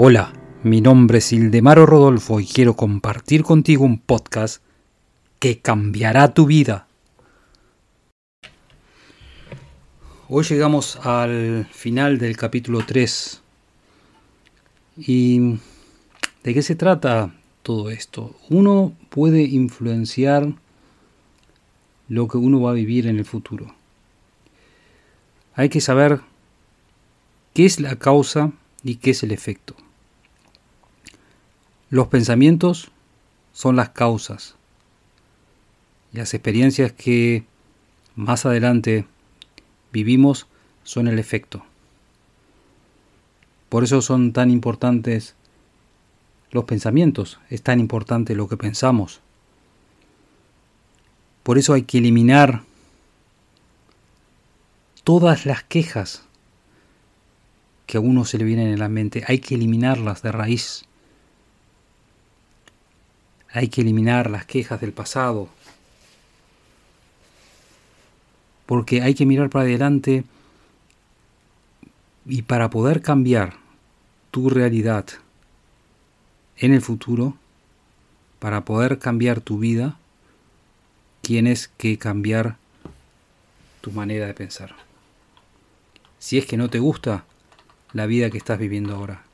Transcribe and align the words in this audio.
Hola, 0.00 0.32
mi 0.62 0.80
nombre 0.80 1.18
es 1.18 1.32
Ildemaro 1.32 1.84
Rodolfo 1.84 2.38
y 2.38 2.46
quiero 2.46 2.76
compartir 2.76 3.42
contigo 3.42 3.84
un 3.84 3.98
podcast 3.98 4.62
que 5.40 5.58
cambiará 5.58 6.34
tu 6.34 6.46
vida. 6.46 6.86
Hoy 10.28 10.44
llegamos 10.44 11.04
al 11.04 11.66
final 11.72 12.18
del 12.18 12.36
capítulo 12.36 12.86
3. 12.86 13.42
¿Y 14.98 15.58
de 16.44 16.54
qué 16.54 16.62
se 16.62 16.76
trata 16.76 17.34
todo 17.64 17.90
esto? 17.90 18.36
Uno 18.50 18.94
puede 19.08 19.42
influenciar 19.42 20.54
lo 22.06 22.28
que 22.28 22.38
uno 22.38 22.60
va 22.60 22.70
a 22.70 22.74
vivir 22.74 23.08
en 23.08 23.18
el 23.18 23.24
futuro. 23.24 23.74
Hay 25.54 25.68
que 25.68 25.80
saber 25.80 26.20
qué 27.52 27.66
es 27.66 27.80
la 27.80 27.96
causa 27.96 28.52
y 28.84 28.94
qué 28.94 29.10
es 29.10 29.24
el 29.24 29.32
efecto. 29.32 29.74
Los 31.90 32.08
pensamientos 32.08 32.90
son 33.52 33.76
las 33.76 33.90
causas. 33.90 34.56
Las 36.12 36.34
experiencias 36.34 36.92
que 36.92 37.44
más 38.14 38.44
adelante 38.44 39.06
vivimos 39.92 40.46
son 40.84 41.08
el 41.08 41.18
efecto. 41.18 41.64
Por 43.68 43.84
eso 43.84 44.02
son 44.02 44.32
tan 44.32 44.50
importantes 44.50 45.34
los 46.50 46.64
pensamientos, 46.64 47.38
es 47.50 47.62
tan 47.62 47.80
importante 47.80 48.34
lo 48.34 48.48
que 48.48 48.56
pensamos. 48.56 49.20
Por 51.42 51.58
eso 51.58 51.74
hay 51.74 51.82
que 51.82 51.98
eliminar 51.98 52.62
todas 55.04 55.46
las 55.46 55.62
quejas 55.62 56.24
que 57.86 57.96
a 57.96 58.00
uno 58.00 58.26
se 58.26 58.36
le 58.36 58.44
vienen 58.44 58.68
en 58.68 58.78
la 58.78 58.90
mente, 58.90 59.24
hay 59.26 59.38
que 59.38 59.54
eliminarlas 59.54 60.20
de 60.20 60.32
raíz. 60.32 60.87
Hay 63.58 63.66
que 63.66 63.80
eliminar 63.80 64.30
las 64.30 64.46
quejas 64.46 64.80
del 64.80 64.92
pasado. 64.92 65.48
Porque 68.66 69.02
hay 69.02 69.16
que 69.16 69.26
mirar 69.26 69.50
para 69.50 69.64
adelante 69.64 70.22
y 72.24 72.42
para 72.42 72.70
poder 72.70 73.02
cambiar 73.02 73.56
tu 74.30 74.48
realidad 74.48 75.06
en 76.58 76.72
el 76.72 76.80
futuro, 76.82 77.36
para 78.38 78.64
poder 78.64 79.00
cambiar 79.00 79.40
tu 79.40 79.58
vida, 79.58 79.98
tienes 81.20 81.66
que 81.66 81.98
cambiar 81.98 82.58
tu 83.80 83.90
manera 83.90 84.28
de 84.28 84.34
pensar. 84.34 84.76
Si 86.20 86.38
es 86.38 86.46
que 86.46 86.56
no 86.56 86.70
te 86.70 86.78
gusta 86.78 87.24
la 87.92 88.06
vida 88.06 88.30
que 88.30 88.38
estás 88.38 88.60
viviendo 88.60 88.94
ahora. 88.94 89.24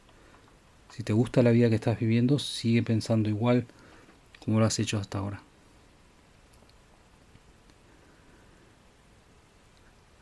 Si 0.88 1.02
te 1.02 1.12
gusta 1.12 1.42
la 1.42 1.50
vida 1.50 1.68
que 1.68 1.74
estás 1.74 2.00
viviendo, 2.00 2.38
sigue 2.38 2.82
pensando 2.82 3.28
igual 3.28 3.66
como 4.44 4.60
lo 4.60 4.66
has 4.66 4.78
hecho 4.78 4.98
hasta 4.98 5.18
ahora. 5.18 5.40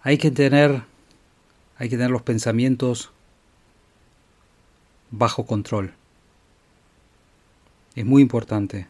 Hay 0.02 0.18
que 0.18 0.30
tener 0.30 0.84
hay 1.78 1.88
que 1.88 1.96
tener 1.96 2.10
los 2.10 2.22
pensamientos 2.22 3.10
bajo 5.10 5.46
control. 5.46 5.94
Es 7.96 8.04
muy 8.04 8.22
importante 8.22 8.86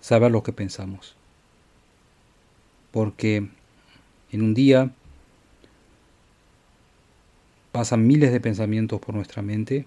saber 0.00 0.30
lo 0.30 0.44
que 0.44 0.52
pensamos. 0.52 1.16
Porque 2.92 3.48
en 4.30 4.42
un 4.42 4.54
día 4.54 4.92
pasan 7.72 8.06
miles 8.06 8.30
de 8.30 8.40
pensamientos 8.40 9.00
por 9.00 9.14
nuestra 9.14 9.42
mente, 9.42 9.86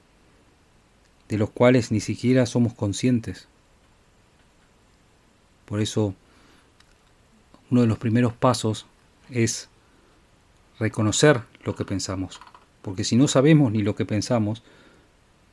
de 1.30 1.38
los 1.38 1.50
cuales 1.50 1.92
ni 1.92 2.02
siquiera 2.02 2.46
somos 2.46 2.74
conscientes. 2.74 3.48
Por 5.70 5.82
eso, 5.82 6.16
uno 7.70 7.82
de 7.82 7.88
los 7.88 8.00
primeros 8.00 8.34
pasos 8.34 8.88
es 9.30 9.70
reconocer 10.80 11.44
lo 11.64 11.76
que 11.76 11.86
pensamos, 11.86 12.42
porque 12.82 13.04
si 13.04 13.16
no 13.16 13.28
sabemos 13.28 13.72
ni 13.72 13.84
lo 13.84 13.94
que 13.94 14.04
pensamos, 14.04 14.64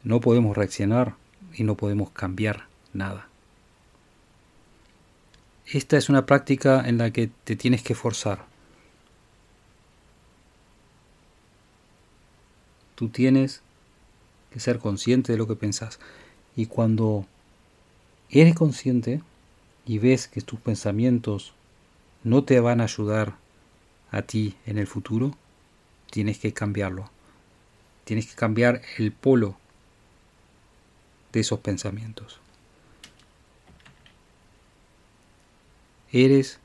no 0.05 0.21
podemos 0.23 0.57
reaccionar 0.57 1.17
y 1.53 1.65
no 1.65 1.75
podemos 1.75 2.09
cambiar 2.13 2.67
nada. 2.95 3.29
Esta 5.67 5.99
es 5.99 6.09
una 6.09 6.25
práctica 6.25 6.89
en 6.89 6.97
la 6.97 7.11
que 7.11 7.29
te 7.45 7.55
tienes 7.55 7.83
que 7.83 7.95
forzar. 7.95 8.47
Tú 12.95 13.11
tienes 13.11 13.61
que 14.51 14.61
ser 14.61 14.79
consciente 14.79 15.33
de 15.33 15.39
lo 15.39 15.47
que 15.47 15.57
pensás. 15.57 16.01
Y 16.57 16.65
cuando 16.65 17.27
eres 18.31 18.55
consciente, 18.55 19.21
y 19.87 19.99
ves 19.99 20.27
que 20.27 20.41
tus 20.41 20.61
pensamientos 20.61 21.55
no 22.25 22.45
te 22.45 22.59
van 22.61 22.81
a 22.81 22.85
ayudar 22.85 23.37
a 24.11 24.23
ti 24.23 24.57
en 24.67 24.79
el 24.79 24.87
futuro, 24.87 25.33
tienes 26.11 26.39
que 26.39 26.53
cambiarlo. 26.53 27.09
Tienes 28.05 28.27
que 28.27 28.35
cambiar 28.35 28.83
el 28.99 29.13
polo 29.13 29.57
de 31.33 31.41
esos 31.41 31.61
pensamientos. 31.61 32.41
Eres 36.13 36.59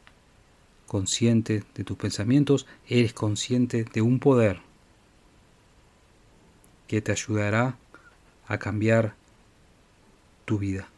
consciente 0.88 1.63
de 1.75 1.83
tus 1.83 1.97
pensamientos, 1.97 2.67
eres 2.88 3.13
consciente 3.13 3.83
de 3.83 4.01
un 4.01 4.19
poder 4.19 4.61
que 6.88 7.01
te 7.01 7.11
ayudará 7.11 7.77
a 8.47 8.57
cambiar 8.57 9.15
tu 10.45 10.57
vida. 10.57 10.89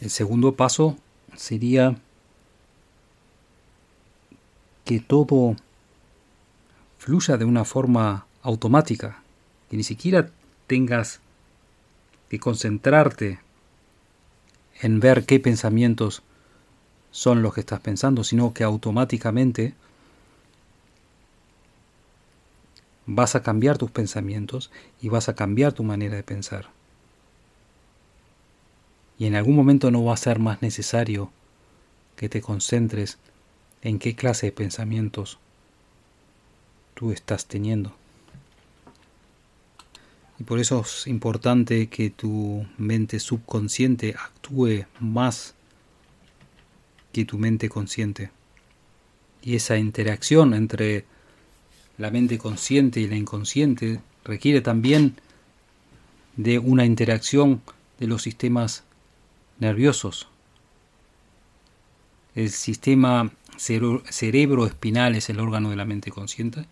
El 0.00 0.10
segundo 0.10 0.54
paso 0.54 0.96
sería 1.36 1.96
que 4.84 5.00
todo 5.00 5.56
fluya 6.98 7.36
de 7.36 7.44
una 7.44 7.64
forma 7.64 8.26
automática, 8.42 9.22
que 9.68 9.76
ni 9.76 9.82
siquiera 9.82 10.30
tengas 10.68 11.20
que 12.28 12.38
concentrarte 12.38 13.40
en 14.80 15.00
ver 15.00 15.26
qué 15.26 15.40
pensamientos 15.40 16.22
son 17.10 17.42
los 17.42 17.52
que 17.52 17.60
estás 17.60 17.80
pensando, 17.80 18.22
sino 18.22 18.54
que 18.54 18.62
automáticamente 18.62 19.74
vas 23.06 23.34
a 23.34 23.42
cambiar 23.42 23.78
tus 23.78 23.90
pensamientos 23.90 24.70
y 25.00 25.08
vas 25.08 25.28
a 25.28 25.34
cambiar 25.34 25.72
tu 25.72 25.82
manera 25.82 26.14
de 26.14 26.22
pensar 26.22 26.77
y 29.18 29.26
en 29.26 29.34
algún 29.34 29.56
momento 29.56 29.90
no 29.90 30.04
va 30.04 30.14
a 30.14 30.18
ser 30.18 30.38
más 30.38 30.62
necesario 30.62 31.30
que 32.16 32.28
te 32.28 32.40
concentres 32.40 33.18
en 33.82 33.98
qué 33.98 34.14
clase 34.14 34.46
de 34.46 34.52
pensamientos 34.52 35.38
tú 36.94 37.12
estás 37.12 37.46
teniendo. 37.46 37.94
Y 40.38 40.44
por 40.44 40.60
eso 40.60 40.82
es 40.82 41.06
importante 41.08 41.88
que 41.88 42.10
tu 42.10 42.64
mente 42.76 43.18
subconsciente 43.18 44.14
actúe 44.16 44.86
más 45.00 45.54
que 47.12 47.24
tu 47.24 47.38
mente 47.38 47.68
consciente. 47.68 48.30
Y 49.42 49.56
esa 49.56 49.78
interacción 49.78 50.54
entre 50.54 51.04
la 51.96 52.10
mente 52.12 52.38
consciente 52.38 53.00
y 53.00 53.08
la 53.08 53.16
inconsciente 53.16 54.00
requiere 54.24 54.60
también 54.60 55.16
de 56.36 56.60
una 56.60 56.84
interacción 56.84 57.62
de 57.98 58.06
los 58.06 58.22
sistemas 58.22 58.84
nerviosos. 59.58 60.28
El 62.34 62.50
sistema 62.50 63.30
cerebroespinal 63.56 65.16
es 65.16 65.28
el 65.30 65.40
órgano 65.40 65.70
de 65.70 65.76
la 65.76 65.84
mente 65.84 66.10
consciente 66.10 66.66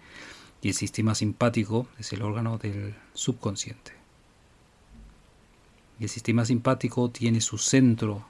y 0.63 0.69
el 0.69 0.75
sistema 0.75 1.15
simpático 1.15 1.89
es 1.99 2.13
el 2.13 2.23
órgano 2.23 2.59
del 2.59 2.95
subconsciente. 3.15 3.93
El 5.99 6.09
sistema 6.09 6.45
simpático 6.45 7.11
tiene 7.11 7.41
su 7.41 7.59
centro 7.59 8.27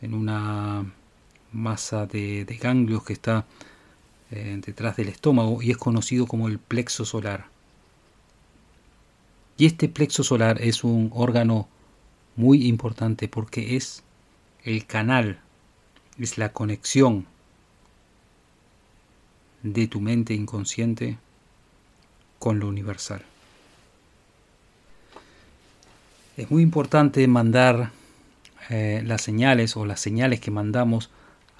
en 0.00 0.14
una 0.14 0.92
masa 1.52 2.06
de, 2.06 2.44
ganglios 2.60 3.04
que 3.04 3.12
está 3.12 3.46
eh, 4.30 4.60
detrás 4.64 4.96
del 4.96 5.08
estómago 5.08 5.62
y 5.62 5.70
es 5.70 5.76
conocido 5.76 6.26
como 6.26 6.48
el 6.48 6.58
plexo 6.58 7.04
solar. 7.04 7.46
Y 9.56 9.66
este 9.66 9.88
plexo 9.88 10.24
solar 10.24 10.60
es 10.60 10.82
un 10.82 11.10
órgano 11.14 11.68
muy 12.36 12.66
importante 12.66 13.28
porque 13.28 13.76
es 13.76 14.02
el 14.64 14.86
canal, 14.86 15.40
es 16.18 16.38
la 16.38 16.52
conexión 16.52 17.26
de 19.62 19.86
tu 19.86 20.00
mente 20.00 20.34
inconsciente 20.34 21.18
con 22.38 22.58
lo 22.58 22.68
universal. 22.68 23.24
Es 26.36 26.50
muy 26.50 26.62
importante 26.62 27.26
mandar 27.28 27.92
eh, 28.68 29.02
las 29.04 29.22
señales 29.22 29.76
o 29.76 29.86
las 29.86 30.00
señales 30.00 30.40
que 30.40 30.50
mandamos 30.50 31.10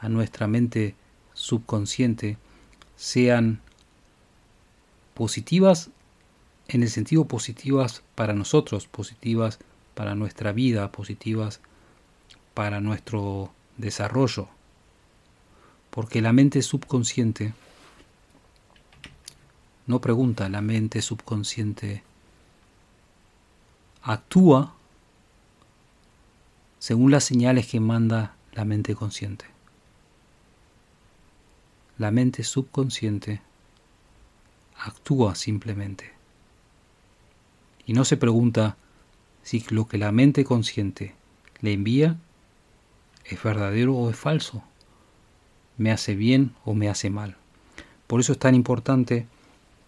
a 0.00 0.08
nuestra 0.08 0.46
mente 0.46 0.94
subconsciente 1.32 2.36
sean 2.96 3.60
positivas 5.14 5.90
en 6.68 6.82
el 6.82 6.90
sentido 6.90 7.26
positivas 7.26 8.02
para 8.14 8.32
nosotros, 8.32 8.86
positivas 8.86 9.58
nuestra 10.14 10.52
vida, 10.52 10.90
positivas 10.92 11.60
para 12.54 12.80
nuestro 12.80 13.52
desarrollo. 13.76 14.48
Porque 15.90 16.20
la 16.20 16.32
mente 16.32 16.62
subconsciente 16.62 17.54
no 19.86 20.00
pregunta, 20.00 20.48
la 20.48 20.60
mente 20.60 21.02
subconsciente 21.02 22.02
actúa 24.02 24.74
según 26.78 27.10
las 27.10 27.24
señales 27.24 27.66
que 27.66 27.80
manda 27.80 28.34
la 28.52 28.64
mente 28.64 28.94
consciente. 28.94 29.46
La 31.98 32.10
mente 32.10 32.44
subconsciente 32.44 33.40
actúa 34.78 35.34
simplemente. 35.34 36.12
Y 37.86 37.92
no 37.92 38.04
se 38.04 38.16
pregunta 38.16 38.76
si 39.44 39.64
lo 39.68 39.86
que 39.86 39.98
la 39.98 40.10
mente 40.10 40.44
consciente 40.44 41.14
le 41.60 41.72
envía 41.72 42.16
es 43.24 43.40
verdadero 43.42 43.94
o 43.94 44.10
es 44.10 44.16
falso, 44.16 44.64
me 45.76 45.92
hace 45.92 46.16
bien 46.16 46.54
o 46.64 46.74
me 46.74 46.88
hace 46.88 47.10
mal. 47.10 47.36
Por 48.06 48.20
eso 48.20 48.32
es 48.32 48.38
tan 48.38 48.54
importante 48.54 49.26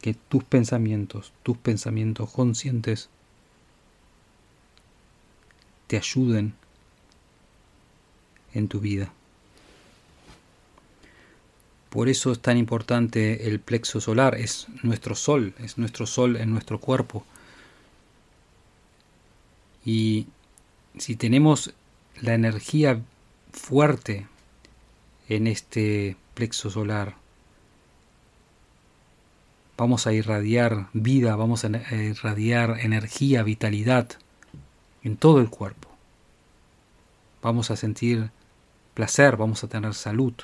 que 0.00 0.14
tus 0.14 0.44
pensamientos, 0.44 1.32
tus 1.42 1.56
pensamientos 1.56 2.30
conscientes, 2.30 3.08
te 5.86 5.96
ayuden 5.96 6.54
en 8.52 8.68
tu 8.68 8.80
vida. 8.80 9.12
Por 11.90 12.08
eso 12.08 12.32
es 12.32 12.40
tan 12.40 12.58
importante 12.58 13.48
el 13.48 13.60
plexo 13.60 14.00
solar, 14.00 14.34
es 14.34 14.66
nuestro 14.82 15.14
sol, 15.14 15.54
es 15.58 15.78
nuestro 15.78 16.06
sol 16.06 16.36
en 16.36 16.50
nuestro 16.50 16.78
cuerpo. 16.78 17.24
Y 19.86 20.26
si 20.98 21.14
tenemos 21.14 21.72
la 22.20 22.34
energía 22.34 23.00
fuerte 23.52 24.26
en 25.28 25.46
este 25.46 26.16
plexo 26.34 26.70
solar, 26.70 27.14
vamos 29.76 30.08
a 30.08 30.12
irradiar 30.12 30.88
vida, 30.92 31.36
vamos 31.36 31.64
a 31.64 31.68
irradiar 31.94 32.80
energía, 32.80 33.44
vitalidad 33.44 34.08
en 35.04 35.16
todo 35.16 35.40
el 35.40 35.50
cuerpo. 35.50 35.88
Vamos 37.40 37.70
a 37.70 37.76
sentir 37.76 38.30
placer, 38.94 39.36
vamos 39.36 39.62
a 39.62 39.68
tener 39.68 39.94
salud. 39.94 40.34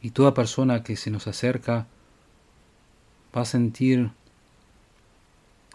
Y 0.00 0.10
toda 0.10 0.32
persona 0.32 0.84
que 0.84 0.94
se 0.94 1.10
nos 1.10 1.26
acerca 1.26 1.88
va 3.36 3.42
a 3.42 3.46
sentir 3.46 4.12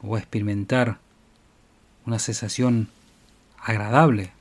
o 0.01 0.15
a 0.15 0.19
experimentar 0.19 0.99
una 2.05 2.19
sensación 2.19 2.89
agradable 3.57 4.31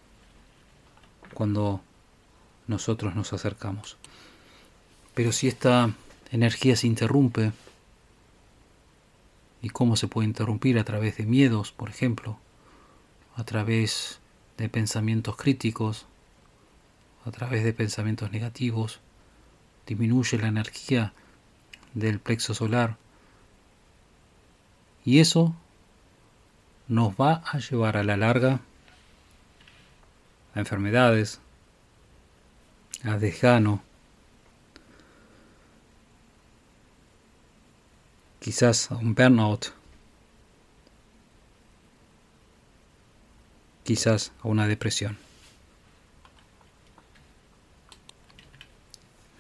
cuando 1.35 1.81
nosotros 2.67 3.15
nos 3.15 3.33
acercamos. 3.33 3.97
Pero 5.15 5.33
si 5.33 5.49
esta 5.49 5.93
energía 6.31 6.77
se 6.77 6.87
interrumpe, 6.87 7.53
¿y 9.63 9.71
cómo 9.71 9.97
se 9.97 10.07
puede 10.07 10.29
interrumpir? 10.29 10.79
A 10.79 10.85
través 10.85 11.17
de 11.17 11.27
miedos, 11.27 11.73
por 11.73 11.91
ejemplo, 11.91 12.39
a 13.35 13.45
través 13.45 14.21
de 14.57 14.69
pensamientos 14.69 15.37
críticos, 15.37 16.07
a 17.25 17.31
través 17.31 17.65
de 17.65 17.73
pensamientos 17.73 18.31
negativos, 18.31 19.01
disminuye 19.87 20.39
la 20.39 20.49
energía 20.49 21.13
del 21.95 22.21
plexo 22.21 22.55
solar. 22.55 22.97
Y 25.09 25.21
eso 25.21 25.57
nos 26.87 27.15
va 27.15 27.43
a 27.47 27.57
llevar 27.61 27.97
a 27.97 28.03
la 28.03 28.19
larga 28.19 28.61
a 30.55 30.59
enfermedades, 30.59 31.41
a 33.05 33.17
desgano, 33.17 33.83
quizás 38.39 38.91
a 38.91 38.97
un 38.97 39.15
burnout, 39.15 39.73
quizás 43.85 44.33
a 44.43 44.49
una 44.49 44.67
depresión. 44.67 45.17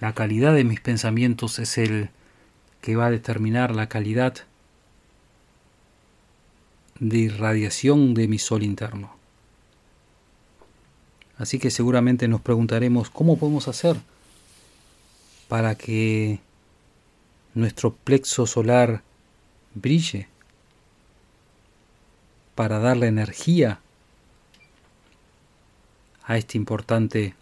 La 0.01 0.15
calidad 0.15 0.55
de 0.55 0.65
mis 0.65 0.81
pensamientos 0.81 1.59
es 1.59 1.77
el 1.77 2.09
que 2.81 2.97
va 2.97 3.09
a 3.09 3.11
determinar 3.11 3.75
la 3.75 3.91
calidad 3.91 4.48
de 7.01 7.19
irradiación 7.19 8.15
de 8.15 8.29
mi 8.29 8.39
sol 8.39 8.63
interno. 8.63 9.17
Así 11.37 11.59
que 11.59 11.71
seguramente 11.71 12.27
nos 12.27 12.41
preguntaremos 12.41 13.11
cómo 13.11 13.39
podemos 13.39 13.69
hacer 13.69 13.97
para 15.47 15.77
que 15.77 16.41
nuestro 17.55 17.95
plexo 17.95 18.47
solar 18.47 19.03
brille, 19.75 20.29
para 22.55 22.81
darle 22.81 23.07
energía 23.07 23.81
a 26.25 26.37
este 26.37 26.59
importante 26.59 27.35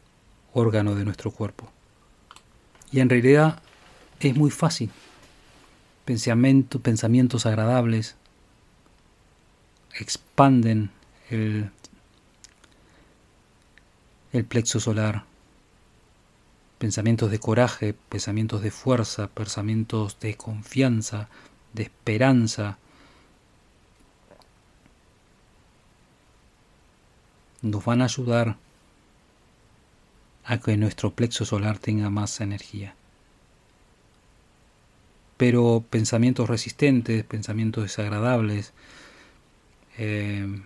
órgano 0.52 0.94
de 0.94 1.04
nuestro 1.04 1.30
cuerpo. 1.30 1.70
Y 2.92 3.00
en 3.00 3.08
realidad 3.08 3.60
es 4.20 4.36
muy 4.36 4.50
fácil. 4.50 4.90
Pensamiento, 6.04 6.80
pensamientos 6.80 7.46
agradables 7.46 8.14
expanden 10.00 10.90
el, 11.30 11.70
plexo 14.48 14.80
solar. 14.80 15.24
Pensamientos 16.78 17.30
de 17.30 17.38
coraje, 17.38 17.94
pensamientos 18.10 18.60
de 18.60 18.70
fuerza, 18.70 19.28
pensamientos 19.28 20.20
de 20.20 20.36
confianza, 20.36 21.28
de 21.72 21.84
esperanza, 21.84 22.78
nos 27.62 27.84
van 27.84 28.02
a 28.02 28.04
ayudar 28.04 28.56
a 30.44 30.58
que 30.58 30.76
nuestro 30.76 31.12
plexo 31.14 31.46
solar 31.46 31.78
tenga 31.78 32.10
más 32.10 32.40
energía. 32.40 32.94
Pero 35.38 35.84
pensamientos 35.88 36.48
resistentes, 36.48 37.24
pensamientos 37.24 37.84
desagradables, 37.84 38.74
eh, 39.98 40.62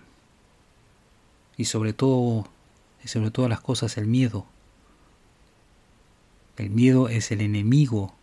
y 1.57 1.65
sobre 1.65 1.93
todo, 1.93 2.47
y 3.03 3.07
sobre 3.07 3.31
todas 3.31 3.49
las 3.49 3.61
cosas, 3.61 3.97
el 3.97 4.07
miedo. 4.07 4.45
El 6.57 6.69
miedo 6.69 7.09
es 7.09 7.31
el 7.31 7.41
enemigo 7.41 8.13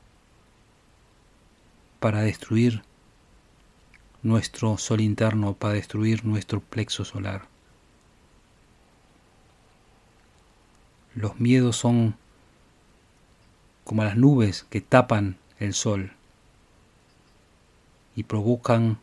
para 2.00 2.21
destruir 2.23 2.83
nuestro 4.23 4.79
sol 4.79 5.00
interno, 5.00 5.55
para 5.55 5.75
destruir 5.75 6.25
nuestro 6.25 6.61
plexo 6.61 7.05
solar. 7.05 7.47
Los 11.15 11.41
miedos 11.41 11.77
son 11.77 12.17
como 13.85 14.05
las 14.05 14.17
nubes 14.17 14.65
que 14.71 14.81
tapan 14.81 15.38
el 15.59 15.75
sol 15.75 16.12
y 18.15 18.25
provocan 18.25 18.99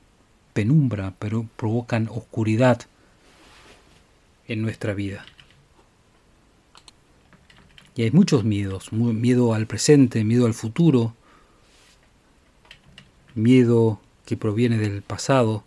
penumbra, 0.56 1.14
pero 1.20 1.46
provocan 1.58 2.08
oscuridad 2.08 2.80
en 4.48 4.62
nuestra 4.62 4.94
vida. 4.94 5.26
Y 7.94 8.04
hay 8.04 8.12
muchos 8.12 8.46
miedos, 8.46 8.94
miedo 8.94 9.54
al 9.54 9.68
presente, 9.68 10.24
miedo 10.24 10.46
al 10.46 10.54
futuro, 10.54 11.14
miedo 13.34 14.00
que 14.26 14.38
proviene 14.38 14.78
del 14.78 15.02
pasado, 15.02 15.66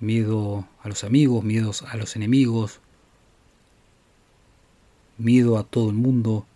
miedo 0.00 0.66
a 0.82 0.88
los 0.88 1.04
amigos, 1.04 1.44
miedos 1.44 1.82
a 1.82 1.98
los 1.98 2.16
enemigos, 2.16 2.80
miedo 5.18 5.58
a 5.58 5.64
todo 5.64 5.90
el 5.90 5.96
mundo. 5.96 6.46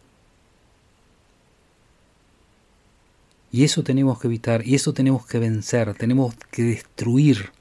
Y 3.55 3.63
eso 3.63 3.85
tenemos 3.85 4.19
que 4.19 4.27
evitar, 4.27 4.67
y 4.67 4.75
eso 4.75 4.93
tenemos 4.95 5.27
que 5.27 5.39
vencer, 5.39 5.95
tenemos 5.95 6.35
que 6.51 6.65
destruir 6.65 7.53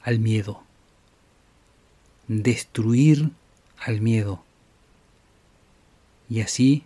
al 0.00 0.20
miedo. 0.20 0.62
Destruir 2.28 3.30
al 3.80 4.00
miedo. 4.00 4.44
Y 6.30 6.40
así 6.40 6.84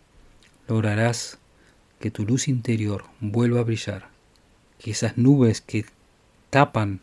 lograrás 0.66 1.36
que 2.00 2.10
tu 2.10 2.24
luz 2.24 2.48
interior 2.48 3.04
vuelva 3.20 3.60
a 3.60 3.64
brillar, 3.64 4.08
que 4.78 4.92
esas 4.92 5.18
nubes 5.18 5.60
que 5.60 5.84
tapan 6.48 7.02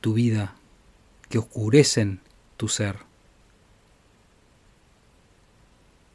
tu 0.00 0.14
vida, 0.14 0.54
que 1.28 1.38
oscurecen 1.38 2.20
tu 2.56 2.68
ser, 2.68 2.98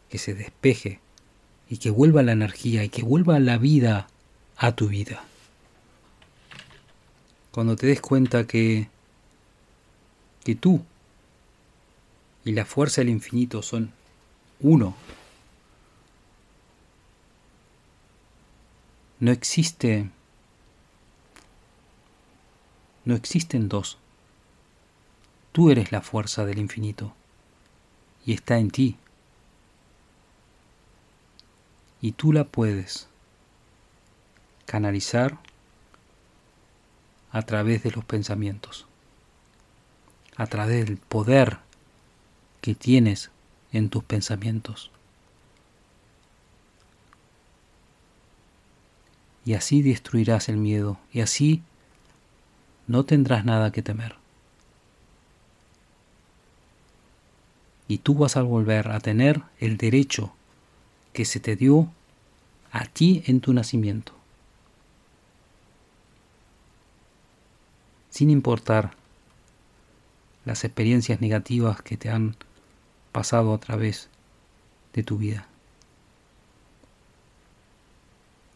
que 0.08 0.17
se 0.17 0.34
despeje 0.34 1.02
y 1.74 1.77
que 1.77 1.89
vuelva 1.89 2.22
la 2.22 2.34
energía 2.34 2.84
y 2.84 2.89
que 2.89 3.01
vuelva 3.01 3.39
la 3.39 3.58
vida 3.58 4.08
a 4.58 4.74
tu 4.74 4.89
vida. 4.89 5.24
Cuando 7.50 7.75
te 7.75 7.88
des 7.88 8.00
cuenta 8.00 8.46
que 8.46 8.89
que 10.44 10.53
tú 10.53 10.84
y 12.46 12.51
la 12.51 12.63
fuerza 12.63 13.01
del 13.01 13.10
infinito 13.10 13.63
son 13.63 13.92
uno. 14.60 14.96
No 19.20 19.32
existe 19.32 20.12
no 23.03 23.15
existen 23.15 23.68
dos. 23.68 23.98
Tú 25.53 25.72
eres 25.72 25.92
la 25.92 26.01
fuerza 26.01 26.46
del 26.46 26.60
infinito 26.60 27.15
y 28.27 28.34
está 28.34 28.60
en 28.60 28.70
ti. 28.70 28.98
Y 32.03 32.12
tú 32.12 32.33
la 32.33 32.43
puedes 32.43 33.07
canalizar 34.65 35.39
a 37.31 37.43
través 37.43 37.81
de 37.83 37.91
los 37.91 38.03
pensamientos, 38.03 38.86
a 40.36 40.45
través 40.48 40.86
del 40.86 40.98
poder 40.98 41.60
que 42.60 42.75
tienes 42.75 43.31
en 43.72 43.88
tus 43.88 44.03
pensamientos. 44.03 44.91
Y 49.45 49.53
así 49.53 49.81
destruirás 49.81 50.50
el 50.50 50.57
miedo 50.57 51.00
y 51.13 51.22
así 51.22 51.63
no 52.86 53.05
tendrás 53.05 53.45
nada 53.45 53.72
que 53.72 53.81
temer. 53.81 54.17
Y 57.88 58.00
tú 58.00 58.13
vas 58.15 58.36
a 58.36 58.41
volver 58.41 58.89
a 58.89 59.00
tener 59.00 59.41
el 59.62 59.77
derecho 59.77 60.33
que 61.13 61.25
se 61.25 61.39
te 61.39 61.55
dio 61.55 61.89
a 62.72 62.86
ti 62.86 63.24
en 63.27 63.39
tu 63.39 63.53
nacimiento. 63.53 64.13
Sin 68.10 68.29
importar 68.29 68.96
las 70.46 70.63
experiencias 70.63 71.22
negativas 71.22 71.82
que 71.82 71.98
te 71.98 72.10
han 72.10 72.36
pasado 73.12 73.53
a 73.53 73.60
través 73.60 74.10
de 74.93 75.03
tu 75.03 75.17
vida. 75.17 75.48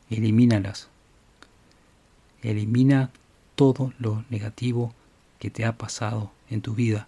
Elimínalas. 0.09 0.89
Elimina 2.41 3.11
todo 3.55 3.93
lo 3.99 4.23
negativo 4.29 4.93
que 5.39 5.49
te 5.49 5.65
ha 5.65 5.77
pasado 5.77 6.31
en 6.49 6.61
tu 6.61 6.75
vida. 6.75 7.07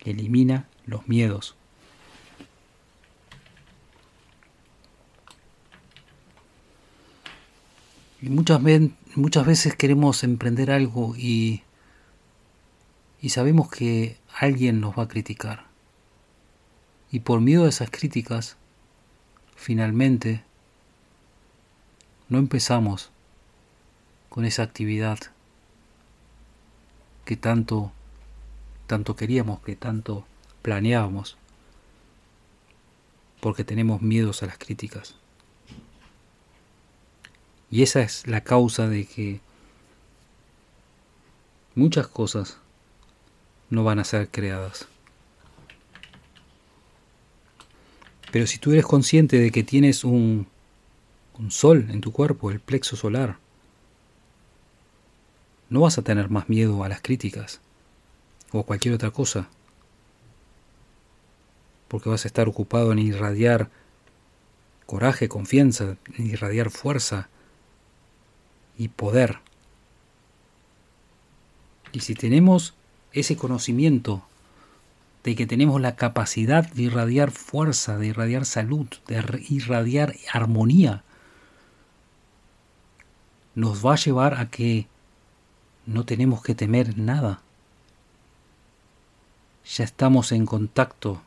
Elimina 0.00 0.68
los 0.86 1.06
miedos. 1.08 1.56
Muchas, 8.30 8.60
muchas 9.16 9.46
veces 9.46 9.76
queremos 9.76 10.24
emprender 10.24 10.70
algo 10.70 11.14
y, 11.16 11.62
y 13.20 13.28
sabemos 13.30 13.68
que 13.70 14.18
alguien 14.38 14.80
nos 14.80 14.98
va 14.98 15.04
a 15.04 15.08
criticar. 15.08 15.66
Y 17.10 17.20
por 17.20 17.40
miedo 17.40 17.64
a 17.64 17.68
esas 17.68 17.90
críticas, 17.90 18.56
finalmente, 19.56 20.42
no 22.28 22.38
empezamos 22.38 23.10
con 24.30 24.44
esa 24.44 24.62
actividad 24.62 25.18
que 27.24 27.36
tanto, 27.36 27.92
tanto 28.86 29.16
queríamos, 29.16 29.60
que 29.60 29.76
tanto 29.76 30.26
planeábamos, 30.62 31.36
porque 33.40 33.64
tenemos 33.64 34.02
miedos 34.02 34.42
a 34.42 34.46
las 34.46 34.58
críticas. 34.58 35.16
Y 37.74 37.82
esa 37.82 38.02
es 38.02 38.28
la 38.28 38.42
causa 38.42 38.86
de 38.88 39.04
que 39.04 39.40
muchas 41.74 42.06
cosas 42.06 42.58
no 43.68 43.82
van 43.82 43.98
a 43.98 44.04
ser 44.04 44.28
creadas. 44.28 44.86
Pero 48.30 48.46
si 48.46 48.58
tú 48.58 48.70
eres 48.70 48.86
consciente 48.86 49.40
de 49.40 49.50
que 49.50 49.64
tienes 49.64 50.04
un, 50.04 50.46
un 51.36 51.50
sol 51.50 51.88
en 51.90 52.00
tu 52.00 52.12
cuerpo, 52.12 52.52
el 52.52 52.60
plexo 52.60 52.94
solar, 52.94 53.38
no 55.68 55.80
vas 55.80 55.98
a 55.98 56.02
tener 56.02 56.30
más 56.30 56.48
miedo 56.48 56.84
a 56.84 56.88
las 56.88 57.00
críticas 57.00 57.60
o 58.52 58.60
a 58.60 58.64
cualquier 58.66 58.94
otra 58.94 59.10
cosa, 59.10 59.48
porque 61.88 62.08
vas 62.08 62.24
a 62.24 62.28
estar 62.28 62.48
ocupado 62.48 62.92
en 62.92 63.00
irradiar 63.00 63.68
coraje, 64.86 65.28
confianza, 65.28 65.96
en 66.16 66.28
irradiar 66.28 66.70
fuerza 66.70 67.30
y 68.76 68.88
poder. 68.88 69.38
Y 71.92 72.00
si 72.00 72.14
tenemos 72.14 72.74
ese 73.12 73.36
conocimiento 73.36 74.24
de 75.22 75.36
que 75.36 75.46
tenemos 75.46 75.80
la 75.80 75.96
capacidad 75.96 76.68
de 76.70 76.82
irradiar 76.82 77.30
fuerza, 77.30 77.96
de 77.96 78.08
irradiar 78.08 78.44
salud, 78.44 78.86
de 79.06 79.42
irradiar 79.48 80.14
armonía, 80.32 81.02
nos 83.54 83.84
va 83.84 83.94
a 83.94 83.96
llevar 83.96 84.34
a 84.34 84.50
que 84.50 84.86
no 85.86 86.04
tenemos 86.04 86.42
que 86.42 86.54
temer 86.54 86.98
nada. 86.98 87.40
Ya 89.64 89.84
estamos 89.84 90.32
en 90.32 90.44
contacto 90.46 91.22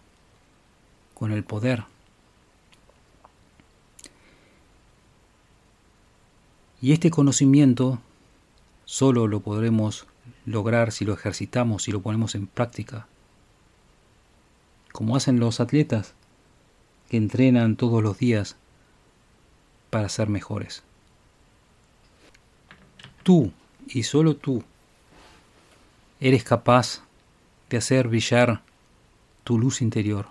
con 1.14 1.32
el 1.32 1.44
poder. 1.44 1.86
Y 6.82 6.92
este 6.92 7.10
conocimiento 7.10 8.00
solo 8.86 9.28
lo 9.28 9.40
podremos 9.40 10.06
lograr 10.46 10.92
si 10.92 11.06
lo 11.06 11.14
ejercitamos, 11.14 11.84
si 11.84 11.92
lo 11.92 12.02
ponemos 12.02 12.36
en 12.36 12.48
práctica. 12.48 13.08
Como 14.92 15.16
hacen 15.16 15.40
los 15.40 15.60
atletas 15.60 16.14
que 17.10 17.18
entrenan 17.18 17.76
todos 17.76 18.04
los 18.04 18.18
días 18.18 18.56
para 19.90 20.10
ser 20.10 20.30
mejores. 20.30 20.84
Tú 23.24 23.52
y 23.88 24.04
solo 24.04 24.36
tú 24.36 24.64
eres 26.20 26.44
capaz 26.44 27.02
de 27.70 27.78
hacer 27.78 28.08
brillar 28.08 28.62
tu 29.44 29.58
luz 29.58 29.82
interior, 29.82 30.28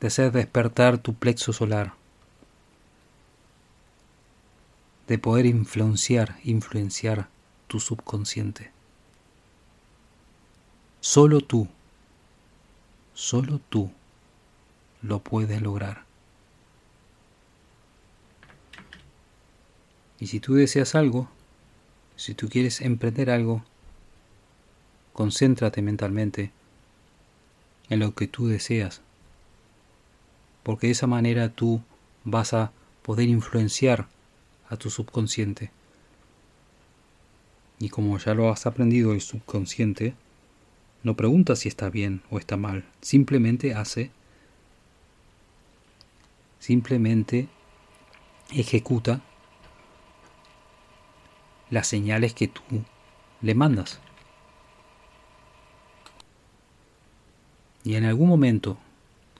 de 0.00 0.06
hacer 0.06 0.32
despertar 0.32 0.98
tu 0.98 1.14
plexo 1.14 1.52
solar, 1.52 1.94
de 5.08 5.18
poder 5.18 5.46
influenciar, 5.46 6.38
influenciar 6.42 7.28
tu 7.68 7.80
subconsciente. 7.80 8.70
Solo 11.00 11.40
tú, 11.40 11.68
solo 13.14 13.60
tú 13.68 13.90
lo 15.02 15.20
puedes 15.20 15.62
lograr. 15.62 16.04
Y 20.18 20.28
si 20.28 20.40
tú 20.40 20.54
deseas 20.54 20.94
algo, 20.94 21.28
si 22.16 22.34
tú 22.34 22.48
quieres 22.48 22.80
emprender 22.80 23.30
algo, 23.30 23.62
concéntrate 25.12 25.82
mentalmente 25.82 26.50
en 27.88 28.00
lo 28.00 28.14
que 28.14 28.26
tú 28.26 28.48
deseas, 28.48 29.02
porque 30.62 30.88
de 30.88 30.94
esa 30.94 31.06
manera 31.06 31.50
tú 31.50 31.80
vas 32.24 32.52
a 32.54 32.72
poder 33.02 33.28
influenciar 33.28 34.08
a 34.68 34.76
tu 34.76 34.90
subconsciente. 34.90 35.70
Y 37.78 37.88
como 37.88 38.18
ya 38.18 38.34
lo 38.34 38.50
has 38.50 38.66
aprendido 38.66 39.12
el 39.12 39.20
subconsciente, 39.20 40.14
no 41.02 41.14
pregunta 41.14 41.56
si 41.56 41.68
está 41.68 41.90
bien 41.90 42.22
o 42.30 42.38
está 42.38 42.56
mal, 42.56 42.84
simplemente 43.00 43.74
hace, 43.74 44.10
simplemente 46.58 47.48
ejecuta 48.50 49.20
las 51.70 51.86
señales 51.86 52.34
que 52.34 52.48
tú 52.48 52.62
le 53.42 53.54
mandas. 53.54 54.00
Y 57.84 57.94
en 57.94 58.04
algún 58.04 58.28
momento, 58.28 58.78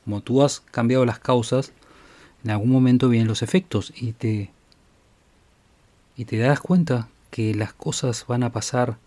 como 0.04 0.20
tú 0.20 0.42
has 0.44 0.60
cambiado 0.60 1.04
las 1.04 1.18
causas, 1.18 1.72
en 2.44 2.50
algún 2.50 2.70
momento 2.70 3.08
vienen 3.08 3.26
los 3.26 3.42
efectos 3.42 3.92
y 3.96 4.12
te 4.12 4.50
y 6.16 6.24
te 6.24 6.38
das 6.38 6.60
cuenta 6.60 7.08
que 7.30 7.54
las 7.54 7.72
cosas 7.72 8.26
van 8.26 8.42
a 8.42 8.52
pasar 8.52 8.98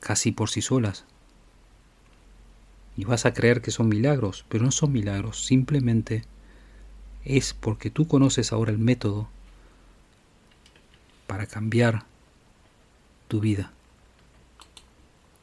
casi 0.00 0.32
por 0.32 0.50
sí 0.50 0.60
solas. 0.60 1.04
Y 2.96 3.04
vas 3.04 3.26
a 3.26 3.32
creer 3.32 3.62
que 3.62 3.70
son 3.70 3.88
milagros, 3.88 4.44
pero 4.48 4.64
no 4.64 4.70
son 4.70 4.92
milagros, 4.92 5.44
simplemente 5.44 6.24
es 7.24 7.54
porque 7.54 7.90
tú 7.90 8.06
conoces 8.06 8.52
ahora 8.52 8.70
el 8.70 8.78
método 8.78 9.28
para 11.26 11.46
cambiar 11.46 12.04
tu 13.28 13.40
vida. 13.40 13.72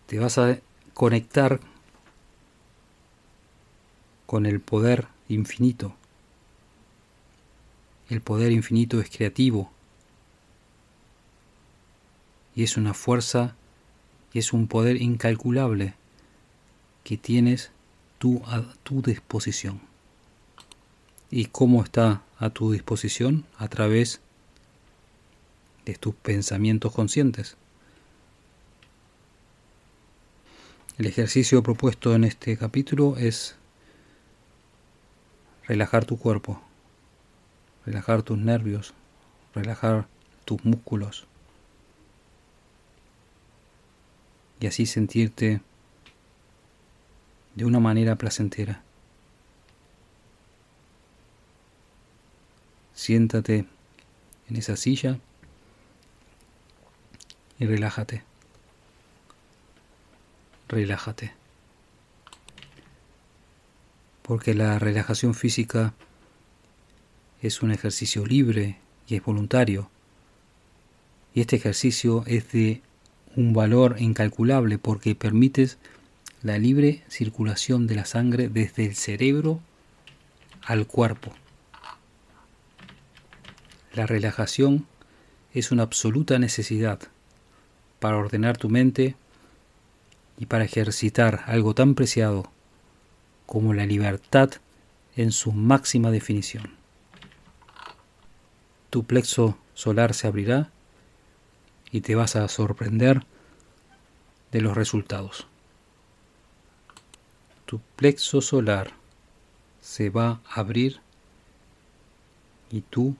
Te 0.07 0.19
vas 0.19 0.37
a 0.37 0.59
conectar 0.93 1.59
con 4.25 4.45
el 4.45 4.59
poder 4.61 5.07
infinito. 5.27 5.95
El 8.13 8.21
poder 8.21 8.51
infinito 8.51 9.01
es 9.01 9.09
creativo 9.09 9.71
y 12.53 12.61
es 12.61 12.77
una 12.77 12.93
fuerza 12.93 13.55
y 14.31 14.37
es 14.37 14.53
un 14.53 14.67
poder 14.67 15.01
incalculable 15.01 15.95
que 17.03 17.17
tienes 17.17 17.71
tú 18.19 18.43
a 18.45 18.61
tu 18.83 19.01
disposición. 19.01 19.81
¿Y 21.31 21.45
cómo 21.45 21.83
está 21.83 22.21
a 22.37 22.51
tu 22.51 22.71
disposición? 22.71 23.47
A 23.57 23.67
través 23.67 24.21
de 25.83 25.95
tus 25.95 26.13
pensamientos 26.13 26.93
conscientes. 26.93 27.57
El 30.99 31.07
ejercicio 31.07 31.63
propuesto 31.63 32.13
en 32.13 32.25
este 32.25 32.57
capítulo 32.57 33.17
es 33.17 33.55
relajar 35.67 36.05
tu 36.05 36.19
cuerpo, 36.19 36.61
relajar 37.85 38.23
tus 38.23 38.37
nervios, 38.37 38.93
relajar 39.53 40.07
tus 40.45 40.63
músculos 40.65 41.25
y 44.59 44.67
así 44.67 44.85
sentirte 44.85 45.61
de 47.55 47.65
una 47.65 47.79
manera 47.79 48.15
placentera. 48.15 48.81
Siéntate 52.93 53.65
en 54.49 54.55
esa 54.55 54.77
silla 54.77 55.19
y 57.59 57.65
relájate. 57.65 58.23
Relájate. 60.69 61.33
Porque 64.21 64.53
la 64.53 64.79
relajación 64.79 65.33
física 65.33 65.93
es 67.43 67.61
un 67.61 67.71
ejercicio 67.71 68.25
libre 68.25 68.77
y 69.05 69.15
es 69.15 69.23
voluntario. 69.23 69.89
Y 71.35 71.41
este 71.41 71.57
ejercicio 71.57 72.23
es 72.25 72.51
de 72.53 72.81
un 73.35 73.53
valor 73.53 73.97
incalculable 73.99 74.77
porque 74.77 75.13
permites 75.13 75.77
la 76.41 76.57
libre 76.57 77.03
circulación 77.09 77.85
de 77.85 77.95
la 77.95 78.05
sangre 78.05 78.47
desde 78.47 78.85
el 78.85 78.95
cerebro 78.95 79.59
al 80.61 80.87
cuerpo. 80.87 81.33
La 83.93 84.05
relajación 84.05 84.87
es 85.53 85.71
una 85.71 85.83
absoluta 85.83 86.39
necesidad 86.39 86.99
para 87.99 88.17
ordenar 88.17 88.57
tu 88.57 88.69
mente 88.69 89.15
y 90.37 90.45
para 90.45 90.63
ejercitar 90.63 91.43
algo 91.45 91.75
tan 91.75 91.93
preciado 91.93 92.49
como 93.45 93.73
la 93.73 93.85
libertad 93.85 94.49
en 95.17 95.31
su 95.31 95.51
máxima 95.51 96.09
definición. 96.09 96.82
Tu 98.93 99.03
plexo 99.03 99.57
solar 99.73 100.13
se 100.13 100.27
abrirá 100.27 100.69
y 101.89 102.01
te 102.01 102.13
vas 102.13 102.35
a 102.35 102.47
sorprender 102.47 103.25
de 104.51 104.61
los 104.61 104.77
resultados 104.77 105.47
tu 107.73 107.79
plexo 107.95 108.39
solar 108.39 108.91
se 109.81 110.11
va 110.11 110.41
a 110.45 110.59
abrir 110.59 110.99
y 112.69 112.81
tú 112.81 113.15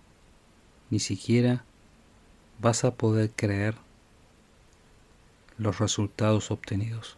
ni 0.92 1.00
siquiera 1.00 1.66
vas 2.60 2.84
a 2.84 2.94
poder 2.94 3.32
creer 3.32 3.74
los 5.58 5.80
resultados 5.80 6.52
obtenidos. 6.52 7.18